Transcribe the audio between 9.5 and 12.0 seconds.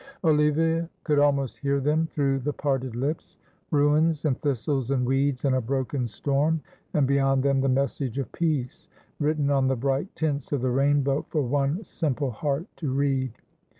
on the bright tints of the rainbow, for one